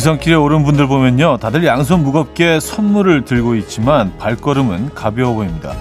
귀성길에 0.00 0.34
오른 0.34 0.64
분들 0.64 0.86
보면요. 0.86 1.36
다들 1.36 1.62
양손 1.66 2.02
무겁게 2.02 2.58
선물을 2.58 3.26
들고 3.26 3.54
있지만 3.56 4.16
발걸음은 4.16 4.94
가벼워 4.94 5.34
보입니다. 5.34 5.74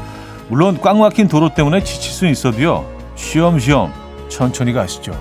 물론 0.50 0.78
꽉 0.82 0.98
막힌 0.98 1.30
도로 1.30 1.54
때문에 1.54 1.86
지칠 1.86 2.12
수 2.12 2.28
있어도요. 2.28 2.86
쉬엄쉬엄 3.16 3.94
천천히 4.28 4.74
가시죠. 4.74 5.14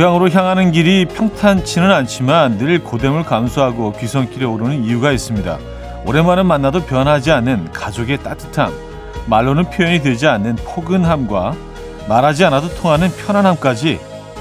고향으로 0.00 0.30
향하는 0.30 0.72
길이 0.72 1.04
평탄치는 1.04 1.90
않지만 1.90 2.56
늘 2.56 2.82
고됨을 2.82 3.24
감수하고 3.24 3.92
귀성길에 3.92 4.46
오르는 4.46 4.82
이유가 4.82 5.12
있습니다. 5.12 5.58
오랜만에 6.06 6.42
만나도 6.42 6.86
변하지 6.86 7.30
않는 7.32 7.70
가족의 7.72 8.22
따뜻함, 8.22 8.72
말로는 9.26 9.68
표현이 9.68 10.00
되지 10.00 10.26
않는 10.26 10.56
포근함과 10.56 11.54
말하지 12.08 12.46
않아도 12.46 12.74
통하는 12.76 13.10
편안함까지 13.14 14.00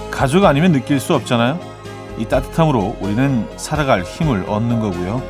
가족 0.09 0.45
아니면 0.45 0.71
느낄 0.71 1.01
수 1.01 1.13
없잖아요. 1.13 1.59
이 2.17 2.23
따뜻함으로 2.23 2.95
우리는 3.01 3.45
살아갈 3.57 4.03
힘을 4.03 4.45
얻는 4.47 4.79
거고요. 4.79 5.21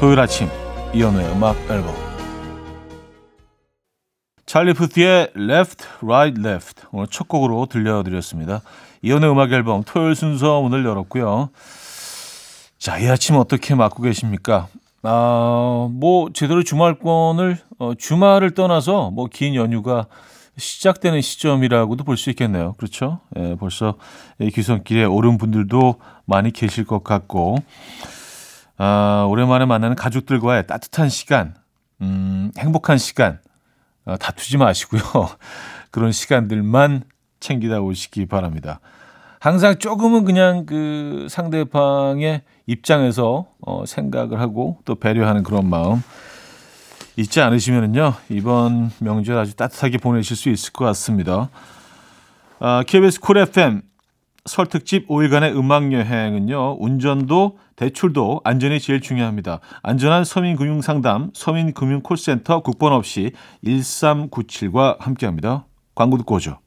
토요일 0.00 0.18
아침 0.18 0.48
이연우의 0.92 1.30
음악 1.30 1.54
앨범 1.70 1.94
찰리 4.46 4.72
푸티의 4.74 5.32
Left, 5.36 5.84
Right, 6.02 6.40
Left 6.40 6.86
오늘 6.90 7.06
첫 7.08 7.28
곡으로 7.28 7.66
들려드렸습니다. 7.66 8.62
이연의 9.02 9.30
음악 9.30 9.52
앨범 9.52 9.82
토요일 9.84 10.14
순서 10.14 10.60
문을 10.62 10.84
열었고요. 10.84 11.50
자, 12.78 12.98
이 12.98 13.08
아침 13.08 13.36
어떻게 13.36 13.74
맞고 13.74 14.02
계십니까? 14.02 14.68
아, 15.02 15.88
뭐 15.92 16.30
제대로 16.32 16.62
주말권을 16.62 17.58
어, 17.78 17.92
주말을 17.96 18.52
떠나서 18.52 19.10
뭐 19.10 19.28
긴 19.28 19.54
연휴가 19.54 20.06
시작되는 20.58 21.20
시점이라고도 21.20 22.04
볼 22.04 22.16
수 22.16 22.30
있겠네요. 22.30 22.72
그렇죠? 22.74 23.20
예, 23.36 23.54
벌써 23.56 23.96
귀성길에 24.40 25.04
오른 25.04 25.36
분들도 25.36 25.96
많이 26.24 26.50
계실 26.50 26.84
것 26.84 27.04
같고, 27.04 27.56
아, 28.78 29.26
오랜만에 29.28 29.66
만나는 29.66 29.96
가족들과의 29.96 30.66
따뜻한 30.66 31.08
시간, 31.10 31.54
음, 32.00 32.52
행복한 32.58 32.96
시간, 32.98 33.38
어, 34.06 34.16
다투지 34.16 34.56
마시고요. 34.56 35.00
그런 35.90 36.10
시간들만 36.12 37.02
챙기다 37.40 37.80
오시기 37.80 38.26
바랍니다. 38.26 38.80
항상 39.40 39.78
조금은 39.78 40.24
그냥 40.24 40.66
그 40.66 41.26
상대방의 41.30 42.42
입장에서 42.66 43.46
어, 43.60 43.84
생각을 43.86 44.40
하고 44.40 44.78
또 44.84 44.94
배려하는 44.96 45.42
그런 45.42 45.68
마음 45.68 46.02
잊지 47.16 47.40
않으시면은요 47.40 48.14
이번 48.28 48.90
명절 48.98 49.38
아주 49.38 49.54
따뜻하게 49.54 49.98
보내실 49.98 50.36
수 50.36 50.48
있을 50.48 50.72
것 50.72 50.84
같습니다. 50.86 51.50
아, 52.58 52.82
KBS 52.86 53.20
쿨 53.20 53.38
FM 53.38 53.82
설 54.46 54.66
특집 54.66 55.08
5일간의 55.08 55.56
음악 55.56 55.92
여행은요 55.92 56.78
운전도 56.80 57.58
대출도 57.76 58.40
안전이 58.44 58.80
제일 58.80 59.00
중요합니다. 59.00 59.60
안전한 59.82 60.24
서민금융 60.24 60.80
상담 60.82 61.30
서민금융 61.34 62.00
콜센터 62.02 62.62
국번 62.62 62.92
없이 62.92 63.32
1397과 63.64 64.98
함께합니다. 65.00 65.66
광고 65.94 66.16
듣고 66.16 66.36
오죠. 66.36 66.58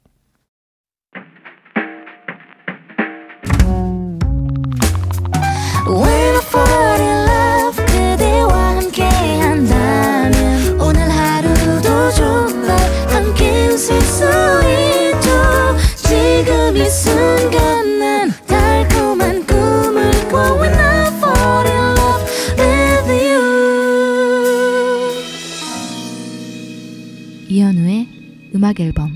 음악 28.70 28.78
앨범 28.78 29.10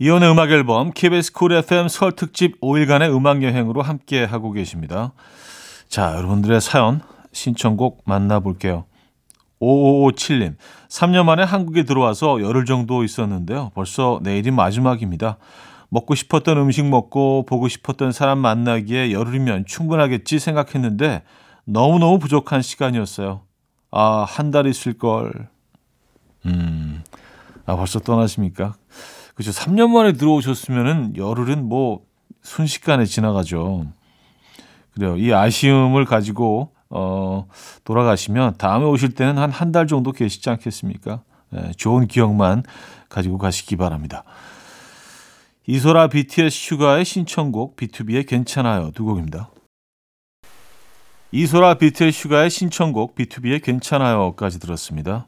이혼의 0.00 0.28
음악 0.28 0.50
앨범 0.50 0.90
KBS 0.92 1.32
쿨 1.32 1.52
FM 1.52 1.86
설 1.86 2.12
특집 2.12 2.60
5일간의 2.60 3.14
음악 3.16 3.44
여행으로 3.44 3.80
함께 3.80 4.24
하고 4.24 4.50
계십니다. 4.50 5.12
자, 5.88 6.16
여러분들의 6.16 6.60
사연 6.60 7.00
신청곡 7.30 8.02
만나볼게요. 8.06 8.86
5557님, 9.60 10.56
3년 10.88 11.24
만에 11.24 11.44
한국에 11.44 11.84
들어와서 11.84 12.42
열흘 12.42 12.64
정도 12.64 13.04
있었는데요. 13.04 13.70
벌써 13.74 14.18
내일이 14.24 14.50
마지막입니다. 14.50 15.38
먹고 15.90 16.16
싶었던 16.16 16.58
음식 16.58 16.84
먹고 16.86 17.46
보고 17.46 17.68
싶었던 17.68 18.10
사람 18.10 18.38
만나기에 18.38 19.12
열흘이면 19.12 19.66
충분하겠지 19.66 20.40
생각했는데 20.40 21.22
너무너무 21.66 22.18
부족한 22.18 22.62
시간이었어요. 22.62 23.42
아, 23.92 24.24
한 24.26 24.50
달 24.50 24.66
있을 24.66 24.94
걸. 24.94 25.53
음, 26.46 27.02
아, 27.66 27.76
벌써 27.76 27.98
떠나십니까? 28.00 28.74
그죠. 29.34 29.50
3년 29.50 29.90
만에 29.90 30.12
들어오셨으면은 30.12 31.16
열흘은 31.16 31.64
뭐 31.68 32.02
순식간에 32.42 33.04
지나가죠. 33.06 33.86
그래요. 34.92 35.16
이 35.16 35.32
아쉬움을 35.32 36.04
가지고, 36.04 36.72
어, 36.90 37.48
돌아가시면 37.84 38.56
다음에 38.58 38.84
오실 38.84 39.14
때는 39.14 39.38
한 39.38 39.50
한 39.50 39.72
달 39.72 39.86
정도 39.86 40.12
계시지 40.12 40.48
않겠습니까? 40.50 41.22
네, 41.50 41.72
좋은 41.76 42.06
기억만 42.06 42.62
가지고 43.08 43.38
가시기 43.38 43.76
바랍니다. 43.76 44.22
이소라 45.66 46.08
BTS 46.08 46.50
슈가의 46.50 47.04
신청곡 47.04 47.74
B2B의 47.76 48.26
괜찮아요 48.28 48.90
두 48.94 49.04
곡입니다. 49.04 49.50
이소라 51.32 51.74
BTS 51.74 52.12
슈가의 52.12 52.50
신청곡 52.50 53.16
B2B의 53.16 53.62
괜찮아요까지 53.64 54.60
들었습니다. 54.60 55.26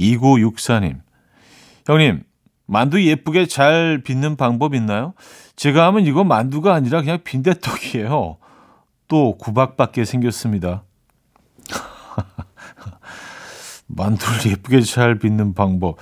2964님. 0.00 1.00
형님, 1.86 2.22
만두 2.66 3.02
예쁘게 3.02 3.46
잘 3.46 4.02
빚는 4.04 4.36
방법 4.36 4.74
있나요? 4.74 5.14
제가 5.56 5.86
하면 5.86 6.06
이거 6.06 6.24
만두가 6.24 6.74
아니라 6.74 7.00
그냥 7.00 7.18
빈대떡이에요. 7.22 8.38
또 9.08 9.38
구박받게 9.38 10.04
생겼습니다. 10.04 10.84
만두를 13.88 14.52
예쁘게 14.52 14.82
잘 14.82 15.18
빚는 15.18 15.54
방법. 15.54 15.96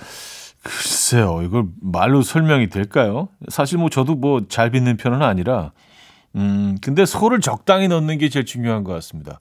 글쎄요, 0.61 1.41
이걸 1.41 1.65
말로 1.81 2.21
설명이 2.21 2.69
될까요? 2.69 3.29
사실 3.47 3.77
뭐 3.77 3.89
저도 3.89 4.15
뭐 4.15 4.41
잘 4.47 4.69
빚는 4.69 4.97
편은 4.97 5.23
아니라, 5.23 5.71
음, 6.35 6.77
근데 6.81 7.05
소를 7.05 7.41
적당히 7.41 7.87
넣는 7.87 8.19
게 8.19 8.29
제일 8.29 8.45
중요한 8.45 8.83
것 8.83 8.93
같습니다. 8.93 9.39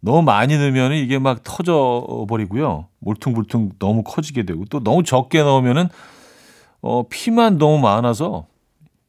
너무 0.00 0.22
많이 0.22 0.56
넣으면 0.56 0.92
이게 0.92 1.18
막 1.18 1.42
터져 1.42 2.26
버리고요. 2.28 2.86
몰퉁몰퉁 3.00 3.72
너무 3.78 4.02
커지게 4.02 4.44
되고 4.44 4.64
또 4.70 4.82
너무 4.82 5.02
적게 5.02 5.42
넣으면은 5.42 5.88
어, 6.80 7.04
피만 7.08 7.58
너무 7.58 7.78
많아서 7.78 8.46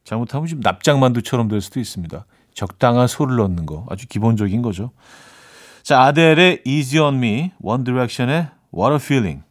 잘못하면 0.03 0.47
좀 0.47 0.59
납작만두처럼 0.61 1.47
될 1.49 1.61
수도 1.61 1.79
있습니다. 1.79 2.25
적당한 2.53 3.07
소를 3.07 3.35
넣는 3.37 3.65
거 3.65 3.85
아주 3.89 4.07
기본적인 4.07 4.61
거죠. 4.61 4.91
자, 5.83 6.01
아델의 6.01 6.63
Easy 6.65 7.05
on 7.05 7.15
Me, 7.15 7.51
One 7.61 7.83
Direction의 7.83 8.47
What 8.73 8.93
a 8.93 8.99
Feeling. 8.99 9.43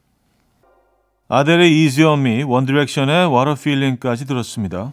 아델의 1.29 1.71
Easy 1.71 2.07
on 2.07 2.21
Me, 2.21 2.43
One 2.43 2.67
Direction의 2.67 3.29
What 3.29 3.49
a 3.49 3.53
Feeling까지 3.53 4.27
들었습니다. 4.27 4.93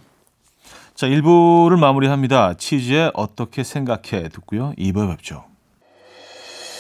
자, 0.96 1.08
1부를 1.08 1.80
마무리합니다. 1.80 2.54
치즈의 2.54 3.12
어떻게 3.14 3.64
생각해 3.64 4.30
듣고요. 4.30 4.74
2부에 4.78 5.10
뵙죠. 5.10 5.46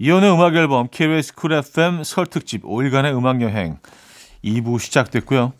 이혼의 0.00 0.32
음악 0.32 0.54
앨범 0.54 0.86
KBS 0.90 1.34
쿨 1.34 1.52
FM 1.52 2.04
설 2.04 2.26
특집 2.26 2.62
5일간의 2.62 3.16
음악 3.16 3.42
여행 3.42 3.78
2부 4.44 4.78
시작됐고요. 4.78 5.52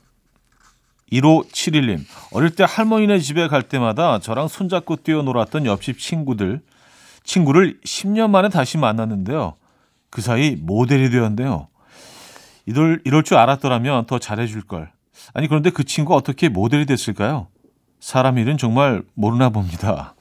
1571님, 1.11 2.05
어릴 2.32 2.50
때 2.50 2.64
할머니네 2.69 3.19
집에 3.19 3.49
갈 3.49 3.62
때마다 3.62 4.20
저랑 4.20 4.46
손잡고 4.46 4.96
뛰어놀았던 4.96 5.67
옆집 5.67 5.99
친구들, 5.99 6.61
친구를 7.25 7.81
10년 7.85 8.31
만에 8.31 8.49
다시 8.49 8.79
만났는데요. 8.79 9.55
그 10.11 10.23
사이 10.23 10.55
모델이 10.55 11.11
되었는데요. 11.11 11.69
이럴, 12.67 13.00
이럴 13.05 13.25
줄 13.25 13.38
알았더라면 13.38 14.06
더 14.06 14.19
잘해줄 14.19 14.62
걸. 14.62 14.93
아니, 15.32 15.49
그런데 15.49 15.70
그 15.70 15.82
친구가 15.82 16.14
어떻게 16.14 16.49
모델이 16.49 16.87
됐을까요? 16.87 17.49
사람 18.00 18.38
일은 18.38 18.58
정말 18.58 19.02
모르나 19.14 19.49
봅니다. 19.49 20.14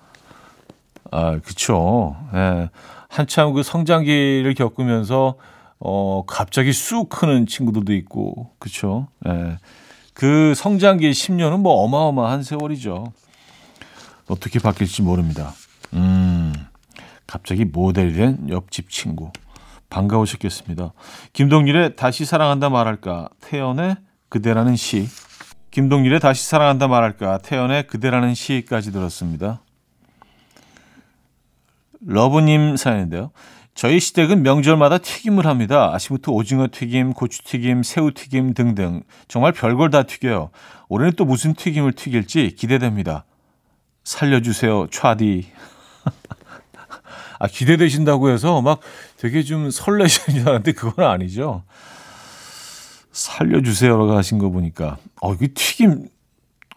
아, 1.12 1.40
그쵸. 1.40 2.16
예. 2.34 2.70
한참 3.08 3.54
그 3.54 3.64
성장기를 3.64 4.54
겪으면서, 4.54 5.36
어, 5.80 6.24
갑자기 6.28 6.74
쑥 6.74 7.10
크는 7.10 7.46
친구들도 7.46 7.94
있고, 7.94 8.52
그쵸. 8.60 9.08
예. 9.28 9.58
그 10.14 10.54
성장기의 10.56 11.14
10년은 11.14 11.60
뭐 11.60 11.84
어마어마한 11.84 12.44
세월이죠. 12.44 13.14
어떻게 14.28 14.60
바뀔지 14.60 15.04
모릅니다. 15.04 15.54
음, 15.94 16.54
갑자기 17.28 17.66
모델이 17.66 18.14
된 18.14 18.50
옆집 18.50 18.90
친구. 18.90 19.32
반가우셨겠습니다. 19.90 20.94
김동률의 21.34 21.96
다시 21.96 22.26
사랑한다 22.26 22.70
말할까, 22.70 23.30
태연의 23.42 23.96
그대라는 24.30 24.76
시. 24.76 25.08
김동률의 25.72 26.20
다시 26.20 26.46
사랑한다 26.46 26.88
말할까, 26.88 27.38
태연의 27.40 27.88
그대라는 27.88 28.34
시까지 28.34 28.92
들었습니다. 28.92 29.62
러브님 32.02 32.78
사연인데요. 32.78 33.32
저희 33.74 34.00
시댁은 34.00 34.42
명절마다 34.42 34.98
튀김을 34.98 35.46
합니다. 35.46 35.94
아침부터 35.94 36.32
오징어 36.32 36.68
튀김, 36.72 37.14
고추 37.14 37.44
튀김, 37.44 37.84
새우 37.84 38.12
튀김 38.12 38.56
등등 38.56 39.04
정말 39.28 39.52
별걸 39.52 39.92
다 39.92 40.04
튀겨요. 40.04 40.50
올해는 40.90 41.14
또 41.16 41.26
무슨 41.26 41.54
튀김을 41.54 41.94
튀길지 41.94 42.56
기대됩니다. 42.58 43.26
살려주세요, 44.04 44.88
차디. 44.88 45.46
아 47.40 47.48
기대되신다고 47.48 48.30
해서 48.30 48.62
막 48.62 48.80
되게 49.18 49.44
좀 49.44 49.70
설레시는 49.70 50.40
줄 50.40 50.50
알았는데 50.50 50.72
그건 50.72 51.06
아니죠. 51.06 51.64
살려주세요라고 53.12 54.16
하신 54.16 54.38
거 54.38 54.50
보니까 54.50 54.98
어 55.22 55.34
이게 55.34 55.48
튀김 55.48 56.08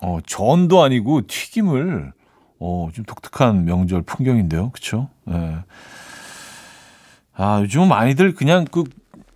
어 0.03 0.19
전도 0.27 0.83
아니고 0.83 1.27
튀김을 1.27 2.13
어, 2.61 2.91
좀 2.93 3.05
독특한 3.07 3.65
명절 3.65 4.03
풍경인데요. 4.03 4.71
그쵸? 4.71 5.09
예. 5.31 5.65
아, 7.35 7.61
요즘 7.63 7.89
많이들 7.89 8.35
그냥 8.35 8.67
그, 8.71 8.85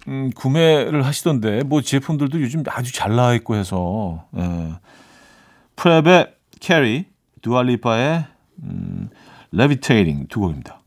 음, 0.08 0.30
구매를 0.36 1.04
하시던데, 1.06 1.62
뭐 1.64 1.80
제품들도 1.80 2.40
요즘 2.42 2.62
아주 2.68 2.92
잘 2.92 3.16
나와 3.16 3.34
있고 3.34 3.56
해서, 3.56 4.26
예. 4.36 4.74
프랩의 5.74 6.34
캐리, 6.60 7.06
두아 7.40 7.66
리파의, 7.66 8.24
음, 8.62 9.08
Levitating 9.52 10.26
두 10.28 10.40
곡입니다. 10.40 10.80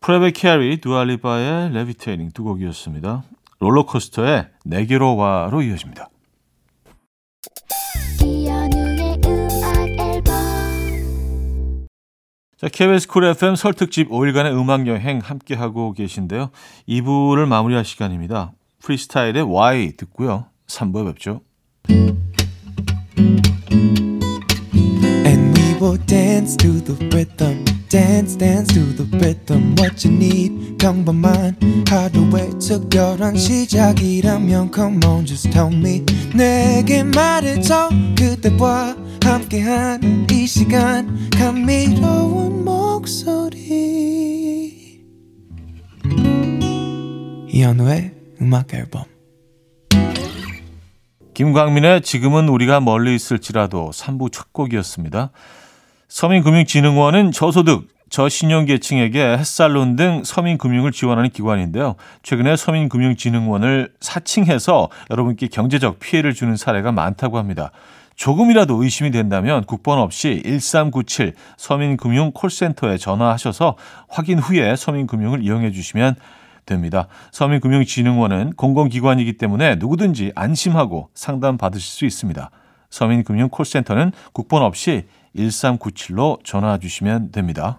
프랩의 0.00 0.32
캐리, 0.34 0.80
두아 0.80 1.11
리파의 1.11 1.72
Levitating 1.74 2.30
두 2.30 2.42
곡이었습니다. 2.44 3.24
롤러코스터의 3.60 4.48
내게로 4.64 5.16
와로 5.16 5.60
이어집니다. 5.62 6.08
자, 12.60 12.66
KBS 12.68 13.06
쿨 13.06 13.24
FM 13.24 13.54
설 13.54 13.72
특집 13.72 14.10
5일간의 14.10 14.52
음악 14.60 14.88
여행 14.88 15.20
함께 15.22 15.54
하고 15.54 15.92
계신데요. 15.92 16.50
2부를 16.88 17.46
마무리할 17.46 17.84
시간입니다. 17.84 18.50
프리스타일의 18.82 19.44
Y 19.44 19.92
듣고요. 19.92 20.46
3부에 20.66 21.06
뵙죠. 21.06 21.42
And 25.24 25.56
we 25.56 25.74
will 25.80 26.04
dance 26.06 26.56
to 26.56 26.82
the 26.82 26.96
rhythm. 27.12 27.64
dance 27.88 28.36
dance 28.36 28.74
to 28.74 28.84
the 28.96 29.08
rhythm 29.16 29.74
what 29.78 30.06
you 30.06 30.14
need 30.14 30.76
평범한 30.78 31.56
하루의 31.88 32.50
특별한 32.58 33.36
시작이라면 33.36 34.70
come 34.74 35.00
on 35.06 35.24
just 35.24 35.48
tell 35.50 35.72
me 35.72 36.04
내게 36.34 37.02
말해줘 37.02 37.88
그대와 38.14 39.07
함께한 39.28 40.26
이 40.32 40.46
시간 40.46 41.28
감미로운 41.30 42.64
목소리 42.64 43.44
이현우의 47.48 48.14
음악 48.40 48.72
앨범 48.72 49.04
김광민의 51.34 52.00
지금은 52.00 52.48
우리가 52.48 52.80
멀리 52.80 53.14
있을지라도 53.14 53.90
3부 53.92 54.32
첫 54.32 54.52
곡이었습니다. 54.54 55.30
서민금융진흥원은 56.08 57.32
저소득, 57.32 57.86
저신용계층에게 58.08 59.36
햇살론 59.36 59.94
등 59.94 60.22
서민금융을 60.24 60.90
지원하는 60.90 61.28
기관인데요. 61.28 61.96
최근에 62.22 62.56
서민금융진흥원을 62.56 63.92
사칭해서 64.00 64.88
여러분께 65.10 65.48
경제적 65.48 66.00
피해를 66.00 66.32
주는 66.32 66.56
사례가 66.56 66.92
많다고 66.92 67.36
합니다. 67.36 67.70
조금이라도 68.18 68.82
의심이 68.82 69.12
된다면 69.12 69.64
국번 69.64 69.98
없이 69.98 70.42
1397 70.44 71.34
서민금융 71.56 72.32
콜센터에 72.32 72.98
전화하셔서 72.98 73.76
확인 74.08 74.40
후에 74.40 74.74
서민금융을 74.74 75.42
이용해 75.44 75.70
주시면 75.70 76.16
됩니다. 76.66 77.06
서민금융진흥원은 77.30 78.54
공공기관이기 78.56 79.38
때문에 79.38 79.76
누구든지 79.76 80.32
안심하고 80.34 81.10
상담 81.14 81.56
받으실 81.56 81.86
수 81.86 82.04
있습니다. 82.04 82.50
서민금융 82.90 83.50
콜센터는 83.50 84.10
국번 84.32 84.62
없이 84.62 85.06
1397로 85.36 86.44
전화 86.44 86.76
주시면 86.78 87.30
됩니다. 87.30 87.78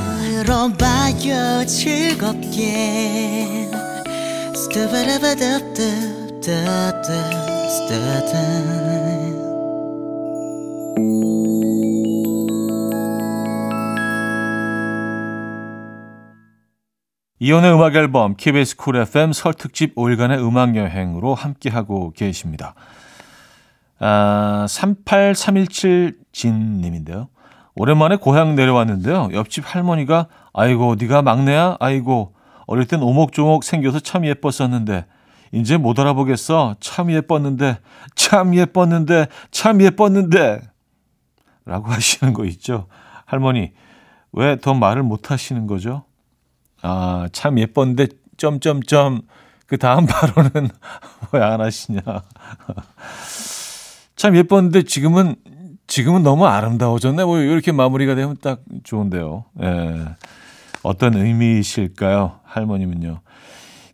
들어봐요 0.41 1.65
즐겁게 1.67 3.69
이혼의 17.39 17.73
음악 17.73 17.95
앨범 17.95 18.35
KBS 18.35 18.77
쿨 18.77 18.95
FM 18.95 19.33
설 19.33 19.53
특집 19.53 19.95
5일간의 19.95 20.39
음악 20.39 20.75
여행으로 20.75 21.35
함께하고 21.35 22.13
계십니다. 22.13 22.73
아, 23.99 24.65
38317 24.67 26.17
진님인데요. 26.31 27.30
오랜만에 27.75 28.17
고향 28.17 28.55
내려왔는데요. 28.55 29.29
옆집 29.33 29.63
할머니가 29.65 30.27
아이고 30.53 30.95
네가 30.99 31.21
막내야? 31.21 31.77
아이고 31.79 32.33
어릴 32.67 32.85
땐 32.85 33.01
오목조목 33.01 33.63
생겨서 33.63 33.99
참 33.99 34.25
예뻤었는데 34.25 35.05
이제 35.53 35.77
못 35.77 35.99
알아보겠어. 35.99 36.75
참 36.79 37.11
예뻤는데 37.11 37.77
참 38.15 38.55
예뻤는데 38.55 39.27
참 39.51 39.81
예뻤는데 39.81 40.61
라고 41.65 41.87
하시는 41.91 42.33
거 42.33 42.45
있죠. 42.45 42.87
할머니 43.25 43.71
왜 44.33 44.55
더 44.57 44.73
말을 44.73 45.03
못 45.03 45.31
하시는 45.31 45.67
거죠? 45.67 46.03
아, 46.81 47.27
참 47.33 47.59
예뻤는데 47.59 48.07
점점점 48.37 49.21
그 49.67 49.77
다음 49.77 50.05
발언은 50.07 50.69
왜 51.31 51.41
안 51.41 51.61
하시냐. 51.61 52.01
참 54.15 54.35
예뻤는데 54.35 54.83
지금은 54.83 55.35
지금은 55.91 56.23
너무 56.23 56.45
아름다워졌네. 56.45 57.25
뭐 57.25 57.39
이렇게 57.39 57.73
마무리가 57.73 58.15
되면 58.15 58.37
딱 58.41 58.61
좋은데요. 58.85 59.43
예. 59.61 60.05
어떤 60.83 61.15
의미이실까요? 61.15 62.39
할머님은요. 62.45 63.19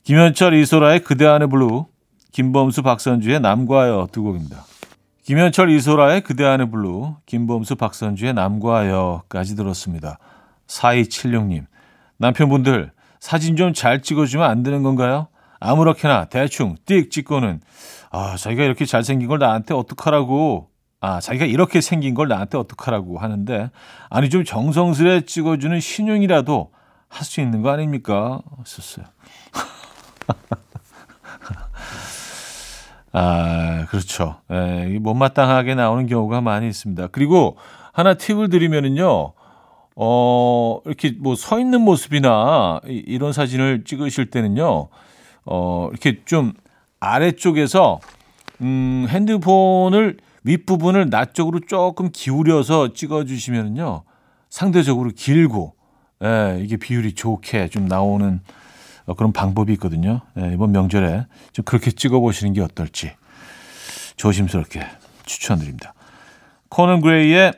김현철 0.04 0.54
이소라의 0.54 1.00
그대 1.00 1.26
안의 1.26 1.50
블루, 1.50 1.88
김범수 2.32 2.84
박선주의 2.84 3.40
남과여 3.40 4.10
두 4.12 4.22
곡입니다. 4.22 4.64
김현철 5.24 5.72
이소라의 5.72 6.22
그대 6.22 6.46
안의 6.46 6.70
블루, 6.70 7.16
김범수 7.26 7.78
박선주의 7.78 8.32
남과여까지 8.32 9.56
들었습니다. 9.56 10.20
4276님, 10.68 11.66
남편분들 12.18 12.92
사진 13.20 13.56
좀 13.56 13.74
잘 13.74 14.04
찍어주면 14.04 14.48
안 14.48 14.62
되는 14.62 14.84
건가요? 14.84 15.30
아무렇게나 15.60 16.26
대충 16.26 16.76
띡 16.86 17.10
찍고는 17.10 17.60
아 18.12 18.38
자기가 18.38 18.62
이렇게 18.62 18.86
잘생긴 18.86 19.28
걸 19.28 19.40
나한테 19.40 19.74
어떡하라고 19.74 20.70
아 21.00 21.20
자기가 21.20 21.46
이렇게 21.46 21.80
생긴 21.82 22.14
걸 22.16 22.28
나한테 22.28 22.58
어떡하라고 22.58 23.20
하는데 23.20 23.70
아니 24.10 24.30
좀 24.30 24.44
정성스레 24.44 25.22
찍어주는 25.22 25.80
신용이라도 25.80 26.72
할 27.10 27.24
수 27.26 27.40
있는 27.40 27.62
거 27.62 27.70
아닙니까? 27.72 28.42
썼어요. 28.66 29.06
아 33.14 33.86
그렇죠. 33.90 34.42
예, 34.52 34.98
못마땅하게 35.00 35.76
나오는 35.76 36.06
경우가 36.08 36.42
많이 36.42 36.68
있습니다. 36.68 37.08
그리고 37.08 37.58
하나 37.94 38.16
팁을 38.16 38.50
드리면은요. 38.50 39.34
어, 40.00 40.80
이렇게 40.86 41.12
뭐 41.18 41.34
서 41.36 41.60
있는 41.60 41.82
모습이나 41.82 42.82
이런 42.86 43.34
사진을 43.34 43.84
찍으실 43.84 44.30
때는요, 44.30 44.90
어, 45.46 45.88
이렇게 45.90 46.22
좀 46.26 46.54
아래쪽에서, 47.00 48.00
음, 48.62 49.08
핸드폰을 49.10 50.18
윗부분을 50.48 51.10
낮 51.10 51.34
쪽으로 51.34 51.60
조금 51.60 52.10
기울여서 52.12 52.94
찍어주시면요, 52.94 54.04
상대적으로 54.50 55.12
길고, 55.16 55.76
예, 56.24 56.60
이게 56.62 56.78
비율이 56.78 57.14
좋게 57.14 57.68
좀 57.68 57.86
나오는 57.86 58.40
어, 59.06 59.14
그런 59.14 59.34
방법이 59.34 59.74
있거든요. 59.74 60.22
예, 60.40 60.54
이번 60.54 60.72
명절에 60.72 61.26
좀 61.52 61.66
그렇게 61.66 61.92
찍어보시는 61.92 62.54
게 62.54 62.62
어떨지 62.62 63.12
조심스럽게 64.16 64.86
추천드립니다. 65.26 65.94
코넌 66.70 67.02
그레이의 67.02 67.54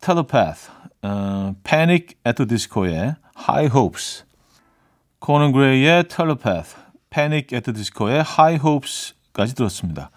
텔레파스 0.00 0.70
어, 1.02 1.54
Panic 1.62 2.16
at 2.26 2.36
the 2.36 2.48
Disco의 2.48 3.16
High 3.38 3.74
Hopes, 3.74 4.24
코넌 5.20 5.52
그레이의 5.52 6.04
Panic 7.10 7.54
at 7.54 7.64
the 7.64 7.74
Disco의 7.74 8.24
High 8.26 8.66
Hopes까지 8.66 9.54
들었습니다. 9.54 10.10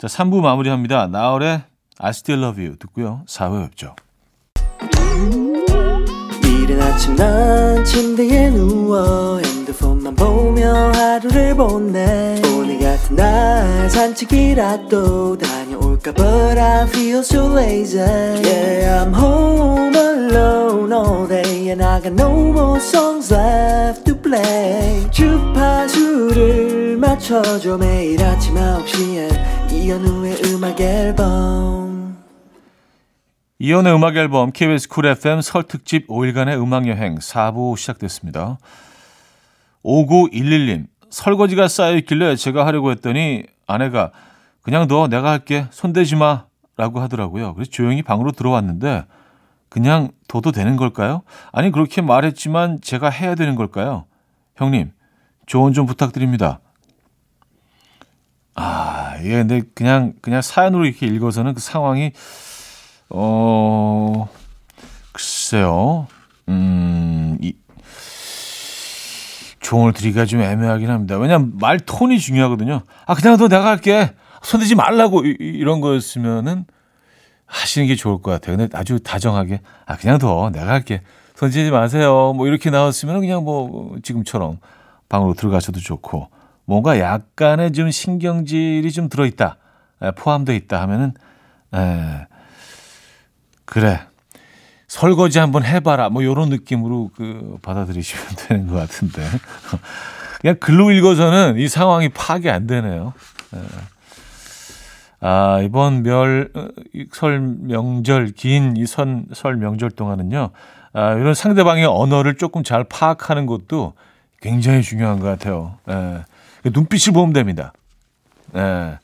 자, 0.00 0.06
3부 0.06 0.40
마무리합니다. 0.40 1.08
나얼의 1.08 1.60
I 1.98 2.08
Still 2.08 2.42
Love 2.42 2.64
You 2.64 2.78
듣고요. 2.78 3.20
4회 3.26 3.68
뵙죠. 3.68 3.94
이른 6.42 6.80
아침 6.80 7.14
난 7.16 7.84
침대에 7.84 8.48
누워 8.48 9.38
핸드폰만 9.40 10.14
보며 10.14 10.90
하루를 10.94 11.54
보내 11.54 12.40
오늘 12.46 12.78
같은 12.78 13.16
날 13.16 13.90
산책이라도 13.90 15.36
다녀올까 15.36 16.12
But 16.12 16.58
I 16.58 16.84
feel 16.84 17.18
so 17.18 17.52
lazy 17.54 18.00
Yeah 18.00 19.04
I'm 19.04 19.12
home 19.12 19.94
alone 19.94 20.92
all 20.94 21.28
day 21.28 21.68
And 21.68 21.84
I 21.84 22.00
got 22.00 22.14
no 22.14 22.30
more 22.50 22.80
songs 22.80 23.30
left 23.30 24.09
play 24.22 25.10
주파수를 25.10 26.96
맞춰줘 26.96 27.76
매일 27.78 28.22
아침 28.22 28.54
9시에 28.54 29.72
이현우의 29.72 30.36
음악 30.46 30.80
앨범 30.80 32.18
이연의 33.58 33.94
음악 33.94 34.16
앨범 34.16 34.52
KBS 34.52 34.88
쿨 34.88 35.06
FM 35.06 35.42
설 35.42 35.64
특집 35.64 36.06
5일간의 36.08 36.62
음악 36.62 36.88
여행 36.88 37.16
4부 37.16 37.76
시작됐습니다. 37.76 38.58
5911님 39.84 40.86
설거지가 41.10 41.68
쌓여 41.68 41.96
있길래 41.96 42.36
제가 42.36 42.66
하려고 42.66 42.90
했더니 42.90 43.44
아내가 43.66 44.12
그냥 44.62 44.88
너 44.88 45.08
내가 45.08 45.30
할게 45.30 45.66
손대지 45.70 46.16
마 46.16 46.44
라고 46.76 47.00
하더라고요. 47.00 47.54
그래서 47.54 47.70
조용히 47.70 48.02
방으로 48.02 48.32
들어왔는데 48.32 49.04
그냥 49.68 50.10
둬도 50.28 50.52
되는 50.52 50.76
걸까요? 50.76 51.22
아니 51.52 51.70
그렇게 51.70 52.00
말했지만 52.00 52.80
제가 52.80 53.10
해야 53.10 53.34
되는 53.34 53.54
걸까요? 53.54 54.06
형님 54.60 54.92
조언 55.46 55.72
좀 55.72 55.86
부탁드립니다. 55.86 56.60
아, 58.54 59.14
예, 59.22 59.30
근데 59.30 59.62
그냥 59.74 60.12
그냥 60.20 60.42
사연으로 60.42 60.84
이렇게 60.84 61.06
읽어서는 61.06 61.54
그 61.54 61.60
상황이 61.60 62.12
어, 63.08 64.28
글쎄요. 65.12 66.06
음, 66.48 67.38
이, 67.40 67.54
조언을 69.60 69.92
드리기가 69.92 70.26
좀 70.26 70.42
애매하긴 70.42 70.90
합니다. 70.90 71.16
왜냐면 71.16 71.52
말 71.58 71.78
톤이 71.80 72.18
중요하거든요. 72.18 72.82
아, 73.06 73.14
그냥 73.14 73.36
너 73.36 73.48
내가 73.48 73.66
할게. 73.66 74.14
손대지 74.42 74.74
말라고. 74.74 75.24
이, 75.24 75.36
이런 75.38 75.80
거였으면은 75.80 76.66
하시는 77.46 77.86
게 77.86 77.96
좋을 77.96 78.22
것 78.22 78.30
같아요. 78.30 78.56
근데 78.56 78.76
아주 78.76 79.00
다정하게. 79.00 79.60
아, 79.86 79.96
그냥 79.96 80.18
더 80.18 80.50
내가 80.50 80.72
할게. 80.72 81.02
손대지 81.40 81.70
마세요. 81.70 82.34
뭐 82.36 82.46
이렇게 82.46 82.68
나왔으면 82.68 83.20
그냥 83.20 83.44
뭐 83.44 83.96
지금처럼 84.02 84.58
방으로 85.08 85.32
들어가셔도 85.32 85.80
좋고. 85.80 86.28
뭔가 86.66 86.98
약간의 86.98 87.72
좀 87.72 87.90
신경질이 87.90 88.92
좀 88.92 89.08
들어있다. 89.08 89.56
포함되어 90.16 90.54
있다 90.54 90.82
하면은, 90.82 91.14
에, 91.74 92.26
그래. 93.64 94.00
설거지 94.86 95.38
한번 95.38 95.64
해봐라. 95.64 96.10
뭐 96.10 96.22
요런 96.24 96.50
느낌으로 96.50 97.10
그 97.16 97.56
받아들이시면 97.62 98.26
되는 98.46 98.66
것 98.66 98.74
같은데. 98.74 99.22
그냥 100.42 100.56
글로 100.60 100.90
읽어서는 100.90 101.56
이 101.56 101.68
상황이 101.68 102.10
파악이 102.10 102.50
안 102.50 102.66
되네요. 102.66 103.14
네. 103.52 103.60
아, 105.20 105.60
이번 105.62 106.02
멸, 106.02 106.50
어, 106.54 106.68
설 107.12 107.40
명절, 107.40 108.32
긴이 108.32 108.84
선, 108.86 109.26
설 109.32 109.56
명절 109.56 109.90
동안은요, 109.90 110.50
아, 110.92 111.12
이런 111.14 111.34
상대방의 111.34 111.86
언어를 111.86 112.36
조금 112.36 112.64
잘 112.64 112.84
파악하는 112.84 113.46
것도 113.46 113.94
굉장히 114.40 114.82
중요한 114.82 115.20
것 115.20 115.26
같아요. 115.26 115.76
예. 115.88 116.24
눈빛을 116.70 117.12
보면 117.12 117.32
됩니다. 117.32 117.72
예. 118.56 118.98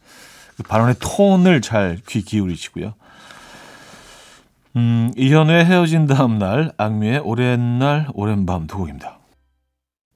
그 0.56 0.62
발언의 0.62 0.96
톤을 0.98 1.60
잘 1.60 1.98
귀 2.06 2.22
기울이시고요. 2.22 2.94
음, 4.76 5.10
이현우의 5.16 5.64
헤어진 5.64 6.06
다음 6.06 6.38
날, 6.38 6.72
악미의 6.76 7.20
오랜 7.20 7.78
날, 7.78 8.08
오랜 8.14 8.44
밤 8.46 8.66
두 8.66 8.78
곡입니다. 8.78 9.18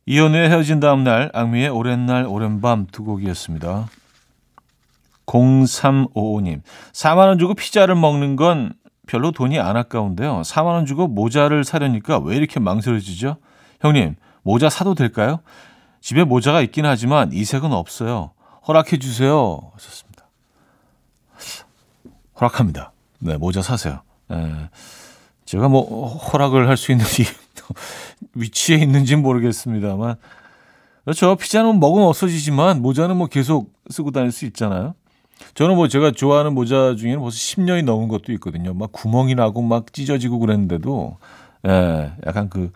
이현우의 0.06 0.50
헤어진 0.50 0.80
다음 0.80 1.04
날, 1.04 1.30
악미의 1.32 1.68
오랜 1.68 2.04
날, 2.06 2.26
오랜 2.26 2.60
밤 2.60 2.86
두 2.90 3.04
곡이었습니다. 3.04 3.88
0355님, 5.26 6.60
4만원 6.92 7.38
주고 7.38 7.54
피자를 7.54 7.94
먹는 7.94 8.36
건 8.36 8.72
별로 9.10 9.32
돈이 9.32 9.58
안 9.58 9.76
아까운데요. 9.76 10.42
4만 10.42 10.66
원 10.66 10.86
주고 10.86 11.08
모자를 11.08 11.64
사려니까 11.64 12.20
왜 12.20 12.36
이렇게 12.36 12.60
망설여지죠? 12.60 13.38
형님, 13.80 14.14
모자 14.42 14.70
사도 14.70 14.94
될까요? 14.94 15.40
집에 16.00 16.22
모자가 16.22 16.60
있긴 16.62 16.86
하지만 16.86 17.32
이 17.32 17.44
색은 17.44 17.72
없어요. 17.72 18.30
허락해 18.68 18.98
주세요. 18.98 19.60
하셨습니다. 19.74 20.26
허락합니다. 22.40 22.92
네, 23.18 23.36
모자 23.36 23.62
사세요. 23.62 24.02
에, 24.30 24.36
예. 24.36 24.70
제가 25.44 25.68
뭐 25.68 26.16
허락을 26.16 26.68
할 26.68 26.76
수 26.76 26.92
있는 26.92 27.04
위치에 28.36 28.76
있는지는 28.76 29.24
모르겠습니다만 29.24 30.14
그렇죠. 31.02 31.34
피자는 31.34 31.80
먹으면 31.80 32.06
없어지지만 32.06 32.80
모자는 32.80 33.16
뭐 33.16 33.26
계속 33.26 33.72
쓰고 33.90 34.12
다닐 34.12 34.30
수 34.30 34.44
있잖아요. 34.46 34.94
저는 35.54 35.76
뭐 35.76 35.88
제가 35.88 36.12
좋아하는 36.12 36.54
모자 36.54 36.95
중에는 36.97 37.21
벌써 37.21 37.37
10년이 37.37 37.85
넘은 37.85 38.09
것도 38.09 38.33
있거든요. 38.35 38.73
막 38.75 38.92
구멍이 38.92 39.35
나고 39.35 39.62
막 39.62 39.92
찢어지고 39.92 40.38
그랬는데도 40.38 41.19
예, 41.66 42.12
약간 42.26 42.49
그 42.49 42.71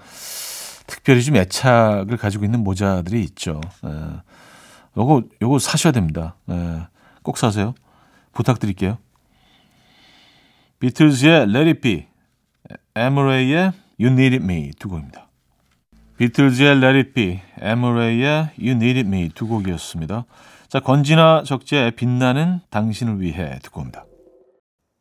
특별히 0.86 1.22
좀 1.22 1.36
애착을 1.36 2.16
가지고 2.16 2.44
있는 2.44 2.60
모자들이 2.60 3.22
있죠. 3.22 3.60
예. 3.86 3.90
요거 4.96 5.22
요거 5.42 5.58
사셔야 5.58 5.92
됩니다. 5.92 6.36
예. 6.50 6.86
꼭 7.22 7.38
사세요. 7.38 7.74
부탁드릴게요. 8.32 8.98
비틀즈의 10.80 11.42
Let 11.48 11.68
It 11.68 11.80
Be, 11.80 12.06
에머레이의 12.94 13.72
You 13.98 14.12
Needed 14.12 14.44
Me 14.44 14.72
두 14.78 14.88
곡입니다. 14.88 15.28
비틀즈의 16.18 16.76
Let 16.76 16.86
It 16.86 17.12
Be, 17.14 17.40
에머레이의 17.60 18.50
You 18.58 18.72
Needed 18.72 19.08
Me 19.08 19.30
두 19.34 19.46
곡이었습니다. 19.46 20.26
자, 20.74 20.80
건지나 20.80 21.44
적재의 21.46 21.92
빛나는 21.92 22.58
당신을 22.68 23.20
위해 23.20 23.60
듣고 23.62 23.80
옵니다. 23.80 24.04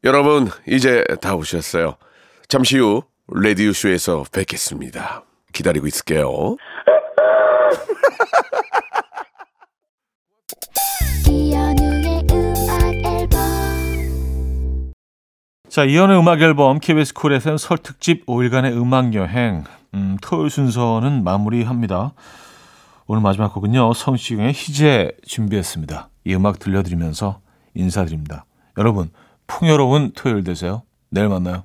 여러분, 0.03 0.47
이제 0.67 1.03
다 1.19 1.33
오셨어요. 1.33 1.95
잠시 2.47 2.77
후 2.77 3.01
라디오쇼에서 3.33 4.25
뵙겠습니다. 4.31 5.23
기다리고 5.51 5.87
있을게요. 5.87 6.57
이현우의 11.27 12.27
음악 12.31 12.83
앨범 13.03 13.39
자, 15.69 15.85
이현우의 15.85 16.19
음악 16.19 16.39
앨범 16.41 16.77
KBS 16.77 17.15
쿨 17.15 17.33
FM 17.33 17.57
설 17.57 17.79
특집 17.79 18.27
5일간의 18.27 18.77
음악 18.77 19.15
여행. 19.15 19.63
음, 19.95 20.17
토요일 20.21 20.51
순서는 20.51 21.23
마무리합니다. 21.23 22.13
오늘 23.05 23.21
마지막 23.21 23.53
곡은요. 23.53 23.93
성시경의 23.93 24.53
희재 24.53 25.11
준비했습니다. 25.25 26.09
이 26.25 26.35
음악 26.35 26.59
들려드리면서 26.59 27.41
인사드립니다. 27.73 28.45
여러분, 28.77 29.09
풍요로운 29.47 30.13
토요일 30.15 30.43
되세요. 30.43 30.83
내일 31.09 31.27
만나요. 31.27 31.63